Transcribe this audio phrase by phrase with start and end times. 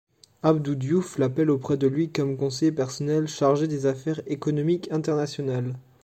[0.41, 5.75] Abdou Diouf l'appelle auprès de lui comme conseiller personnel chargé des Affaires économiques internationales.